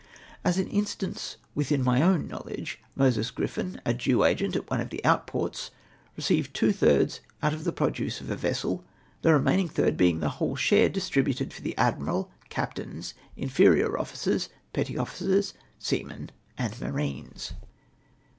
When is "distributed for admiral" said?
10.89-12.31